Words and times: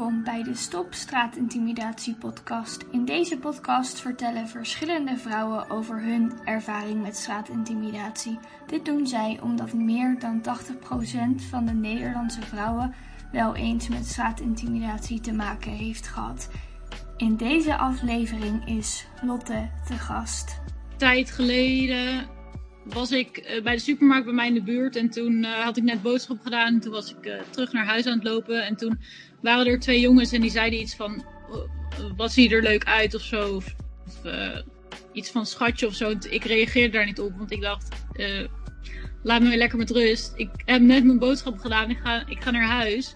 welkom 0.00 0.24
bij 0.24 0.42
de 0.42 0.54
Stop 0.54 0.94
Straatintimidatie 0.94 2.14
podcast. 2.14 2.84
In 2.90 3.04
deze 3.04 3.38
podcast 3.38 4.00
vertellen 4.00 4.48
verschillende 4.48 5.16
vrouwen 5.16 5.70
over 5.70 6.02
hun 6.02 6.32
ervaring 6.44 7.02
met 7.02 7.16
straatintimidatie. 7.16 8.38
Dit 8.66 8.84
doen 8.84 9.06
zij 9.06 9.38
omdat 9.42 9.72
meer 9.72 10.18
dan 10.18 10.42
80% 10.42 11.42
van 11.48 11.66
de 11.66 11.72
Nederlandse 11.72 12.42
vrouwen 12.42 12.94
wel 13.32 13.54
eens 13.54 13.88
met 13.88 14.06
straatintimidatie 14.06 15.20
te 15.20 15.32
maken 15.32 15.72
heeft 15.72 16.06
gehad. 16.06 16.50
In 17.16 17.36
deze 17.36 17.76
aflevering 17.76 18.66
is 18.66 19.06
Lotte 19.22 19.70
te 19.86 19.94
gast. 19.94 20.60
Tijd 20.96 21.30
geleden 21.30 22.26
was 22.92 23.12
ik 23.12 23.36
eh, 23.36 23.62
bij 23.62 23.74
de 23.74 23.80
supermarkt 23.80 24.24
bij 24.24 24.34
mij 24.34 24.46
in 24.46 24.54
de 24.54 24.62
buurt. 24.62 24.96
En 24.96 25.10
toen 25.10 25.44
uh, 25.44 25.50
had 25.50 25.76
ik 25.76 25.82
net 25.82 26.02
boodschap 26.02 26.40
gedaan. 26.42 26.74
En 26.74 26.80
toen 26.80 26.92
was 26.92 27.10
ik 27.10 27.26
uh, 27.26 27.40
terug 27.50 27.72
naar 27.72 27.86
huis 27.86 28.06
aan 28.06 28.18
het 28.18 28.24
lopen. 28.28 28.66
En 28.66 28.76
toen 28.76 29.00
waren 29.42 29.66
er 29.66 29.80
twee 29.80 30.00
jongens 30.00 30.32
en 30.32 30.40
die 30.40 30.50
zeiden 30.50 30.80
iets 30.80 30.96
van... 30.96 31.24
Wat 32.16 32.32
ziet 32.32 32.52
er 32.52 32.62
leuk 32.62 32.84
uit 32.84 33.14
of 33.14 33.22
zo. 33.22 33.54
Of, 33.54 33.74
iets 35.12 35.30
van 35.30 35.46
schatje 35.46 35.86
of 35.86 35.94
zo. 35.94 36.14
Ik 36.30 36.44
reageerde 36.44 36.96
daar 36.96 37.06
niet 37.06 37.20
op, 37.20 37.32
want 37.38 37.50
ik 37.50 37.60
dacht... 37.60 37.88
laat 39.22 39.42
me 39.42 39.56
lekker 39.56 39.78
met 39.78 39.90
rust. 39.90 40.32
Ik 40.36 40.50
heb 40.64 40.80
net 40.80 41.04
mijn 41.04 41.18
boodschap 41.18 41.58
gedaan. 41.58 41.90
Ik 41.90 41.98
ga, 41.98 42.26
ik 42.26 42.42
ga 42.42 42.50
naar 42.50 42.68
huis. 42.68 43.14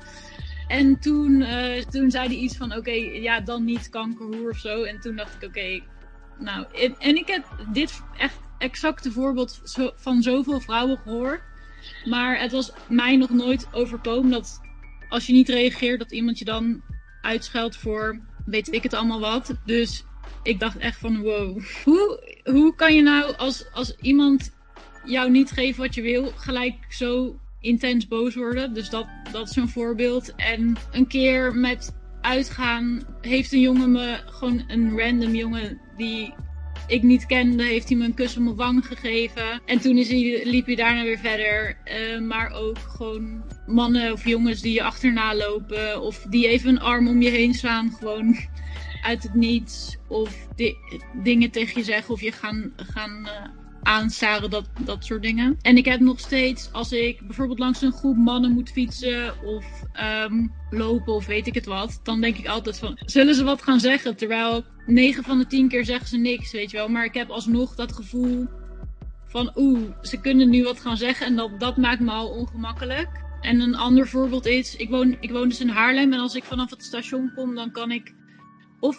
En 0.68 1.00
toen, 1.00 1.44
toen 1.90 2.10
zei 2.10 2.26
hij 2.26 2.36
iets 2.36 2.56
van... 2.56 2.76
Oké, 2.76 2.90
ja, 3.12 3.40
dan 3.40 3.64
niet 3.64 3.88
kankerhoer 3.88 4.50
of 4.50 4.58
zo. 4.58 4.82
En 4.82 5.00
toen 5.00 5.16
dacht 5.16 5.42
ik, 5.42 5.48
oké... 5.48 5.82
Nou, 6.38 6.66
en, 6.72 6.94
en 6.98 7.16
ik 7.16 7.26
heb 7.26 7.44
dit 7.72 8.02
echt 8.16 8.38
exacte 8.64 9.12
voorbeeld 9.12 9.60
van 9.96 10.22
zoveel 10.22 10.60
vrouwen 10.60 10.98
gehoord. 10.98 11.42
Maar 12.04 12.40
het 12.40 12.52
was 12.52 12.72
mij 12.88 13.16
nog 13.16 13.30
nooit 13.30 13.68
overkomen 13.72 14.30
dat 14.30 14.60
als 15.08 15.26
je 15.26 15.32
niet 15.32 15.48
reageert, 15.48 15.98
dat 15.98 16.12
iemand 16.12 16.38
je 16.38 16.44
dan 16.44 16.82
uitscheldt 17.20 17.76
voor 17.76 18.20
weet 18.44 18.72
ik 18.72 18.82
het 18.82 18.94
allemaal 18.94 19.20
wat. 19.20 19.54
Dus 19.64 20.04
ik 20.42 20.60
dacht 20.60 20.76
echt 20.76 20.98
van 20.98 21.22
wow. 21.22 21.62
Hoe, 21.84 22.38
hoe 22.44 22.74
kan 22.74 22.94
je 22.94 23.02
nou 23.02 23.36
als, 23.36 23.72
als 23.72 23.96
iemand 23.96 24.52
jou 25.04 25.30
niet 25.30 25.50
geeft 25.50 25.78
wat 25.78 25.94
je 25.94 26.02
wil, 26.02 26.32
gelijk 26.34 26.74
zo 26.88 27.40
intens 27.60 28.08
boos 28.08 28.34
worden? 28.34 28.74
Dus 28.74 28.90
dat, 28.90 29.06
dat 29.32 29.48
is 29.48 29.56
een 29.56 29.68
voorbeeld. 29.68 30.34
En 30.34 30.76
een 30.92 31.06
keer 31.06 31.54
met 31.54 31.96
uitgaan 32.20 33.06
heeft 33.20 33.52
een 33.52 33.60
jongen 33.60 33.92
me, 33.92 34.20
gewoon 34.26 34.64
een 34.66 34.98
random 34.98 35.34
jongen 35.34 35.80
die 35.96 36.34
ik 36.86 37.02
niet 37.02 37.26
kende, 37.26 37.62
heeft 37.62 37.88
hij 37.88 37.98
me 37.98 38.04
een 38.04 38.14
kus 38.14 38.36
op 38.36 38.42
mijn 38.42 38.56
wang 38.56 38.86
gegeven. 38.86 39.60
En 39.66 39.80
toen 39.80 39.96
is 39.96 40.08
hij, 40.08 40.40
liep 40.44 40.66
hij 40.66 40.74
daarna 40.74 41.02
weer 41.02 41.18
verder. 41.18 41.76
Uh, 41.84 42.20
maar 42.20 42.52
ook 42.52 42.78
gewoon 42.78 43.44
mannen 43.66 44.12
of 44.12 44.24
jongens 44.24 44.60
die 44.60 44.72
je 44.72 44.82
achterna 44.82 45.34
lopen. 45.34 46.02
Of 46.02 46.26
die 46.28 46.48
even 46.48 46.68
een 46.68 46.80
arm 46.80 47.08
om 47.08 47.22
je 47.22 47.30
heen 47.30 47.54
slaan. 47.54 47.92
Gewoon 47.98 48.36
uit 49.02 49.22
het 49.22 49.34
niets. 49.34 49.96
Of 50.08 50.46
di 50.56 50.76
dingen 51.22 51.50
tegen 51.50 51.78
je 51.78 51.84
zeggen. 51.84 52.14
Of 52.14 52.20
je 52.20 52.32
gaan, 52.32 52.72
gaan 52.76 53.20
uh, 53.26 53.63
aanstaren, 53.84 54.50
dat, 54.50 54.64
dat 54.84 55.04
soort 55.04 55.22
dingen. 55.22 55.58
En 55.62 55.76
ik 55.76 55.84
heb 55.84 56.00
nog 56.00 56.20
steeds, 56.20 56.72
als 56.72 56.92
ik 56.92 57.26
bijvoorbeeld 57.26 57.58
langs 57.58 57.82
een 57.82 57.92
groep 57.92 58.16
mannen 58.16 58.52
moet 58.52 58.70
fietsen 58.70 59.42
of 59.44 59.64
um, 60.24 60.52
lopen 60.70 61.14
of 61.14 61.26
weet 61.26 61.46
ik 61.46 61.54
het 61.54 61.66
wat, 61.66 62.00
dan 62.02 62.20
denk 62.20 62.36
ik 62.36 62.46
altijd 62.46 62.78
van, 62.78 62.98
zullen 63.04 63.34
ze 63.34 63.44
wat 63.44 63.62
gaan 63.62 63.80
zeggen? 63.80 64.16
Terwijl 64.16 64.64
9 64.86 65.24
van 65.24 65.38
de 65.38 65.46
10 65.46 65.68
keer 65.68 65.84
zeggen 65.84 66.08
ze 66.08 66.16
niks, 66.16 66.52
weet 66.52 66.70
je 66.70 66.76
wel. 66.76 66.88
Maar 66.88 67.04
ik 67.04 67.14
heb 67.14 67.30
alsnog 67.30 67.74
dat 67.74 67.92
gevoel 67.92 68.46
van, 69.26 69.52
oeh, 69.56 69.80
ze 70.02 70.20
kunnen 70.20 70.50
nu 70.50 70.62
wat 70.62 70.80
gaan 70.80 70.96
zeggen 70.96 71.26
en 71.26 71.36
dat, 71.36 71.60
dat 71.60 71.76
maakt 71.76 72.00
me 72.00 72.10
al 72.10 72.28
ongemakkelijk. 72.28 73.08
En 73.40 73.60
een 73.60 73.76
ander 73.76 74.08
voorbeeld 74.08 74.46
is, 74.46 74.76
ik 74.76 74.90
woon, 74.90 75.16
ik 75.20 75.30
woon 75.30 75.48
dus 75.48 75.60
in 75.60 75.68
Haarlem 75.68 76.12
en 76.12 76.18
als 76.18 76.34
ik 76.34 76.44
vanaf 76.44 76.70
het 76.70 76.84
station 76.84 77.32
kom, 77.34 77.54
dan 77.54 77.70
kan 77.70 77.90
ik 77.90 78.14
of 78.80 78.96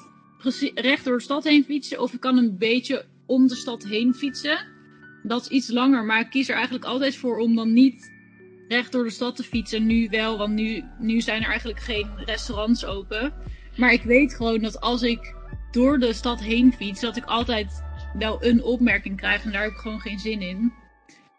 recht 0.73 1.05
door 1.05 1.17
de 1.17 1.23
stad 1.23 1.43
heen 1.43 1.63
fietsen 1.63 2.01
of 2.01 2.13
ik 2.13 2.19
kan 2.19 2.37
een 2.37 2.57
beetje 2.57 3.05
om 3.25 3.47
de 3.47 3.55
stad 3.55 3.83
heen 3.83 4.13
fietsen 4.13 4.73
dat 5.27 5.41
is 5.41 5.47
iets 5.47 5.71
langer. 5.71 6.03
Maar 6.03 6.19
ik 6.19 6.29
kies 6.29 6.49
er 6.49 6.55
eigenlijk 6.55 6.85
altijd 6.85 7.15
voor 7.15 7.37
om 7.37 7.55
dan 7.55 7.73
niet 7.73 8.13
recht 8.67 8.91
door 8.91 9.03
de 9.03 9.09
stad 9.09 9.35
te 9.35 9.43
fietsen. 9.43 9.85
Nu 9.85 10.07
wel, 10.09 10.37
want 10.37 10.53
nu, 10.53 10.83
nu 10.99 11.21
zijn 11.21 11.41
er 11.41 11.49
eigenlijk 11.49 11.79
geen 11.79 12.09
restaurants 12.15 12.85
open. 12.85 13.33
Maar 13.77 13.91
ik 13.91 14.03
weet 14.03 14.35
gewoon 14.35 14.61
dat 14.61 14.81
als 14.81 15.01
ik 15.01 15.35
door 15.71 15.99
de 15.99 16.13
stad 16.13 16.39
heen 16.39 16.73
fiets, 16.73 17.01
dat 17.01 17.17
ik 17.17 17.25
altijd 17.25 17.83
wel 18.17 18.43
een 18.43 18.63
opmerking 18.63 19.17
krijg. 19.17 19.43
En 19.43 19.51
daar 19.51 19.61
heb 19.61 19.71
ik 19.71 19.77
gewoon 19.77 19.99
geen 19.99 20.19
zin 20.19 20.41
in. 20.41 20.73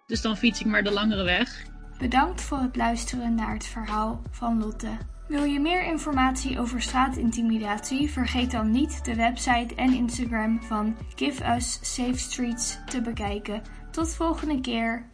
Dus 0.07 0.23
dan 0.23 0.37
fiets 0.37 0.61
ik 0.61 0.67
maar 0.67 0.85
de 0.85 0.93
langere 0.93 1.25
weg. 1.25 1.65
Bedankt 1.99 2.41
voor 2.41 2.59
het 2.59 2.77
luisteren 2.77 3.35
naar 3.35 3.53
het 3.53 3.67
verhaal 3.67 4.23
van 4.31 4.59
Lotte. 4.59 4.99
Wil 5.29 5.45
je 5.45 5.61
meer 5.61 5.85
informatie 5.85 6.61
over 6.61 6.83
straatintimidatie? 6.83 8.11
Vergeet 8.11 8.51
dan 8.51 8.71
niet 8.71 9.05
de 9.05 9.15
website 9.15 9.75
en 9.75 9.93
Instagram 9.93 10.63
van 10.63 10.97
Give 11.17 11.55
Us 11.57 11.79
Safe 11.95 12.19
Streets 12.19 12.79
te 12.85 13.01
bekijken. 13.01 13.63
Tot 13.91 14.15
volgende 14.15 14.61
keer. 14.61 15.07